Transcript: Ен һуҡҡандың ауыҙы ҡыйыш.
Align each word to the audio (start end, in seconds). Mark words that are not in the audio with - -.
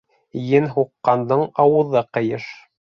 Ен 0.59 0.65
һуҡҡандың 0.71 1.47
ауыҙы 1.67 2.07
ҡыйыш. 2.17 2.55